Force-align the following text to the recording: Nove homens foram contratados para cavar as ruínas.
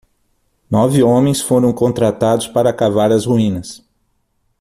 Nove 0.67 1.03
homens 1.03 1.41
foram 1.41 1.71
contratados 1.71 2.47
para 2.47 2.73
cavar 2.73 3.11
as 3.11 3.23
ruínas. 3.25 3.85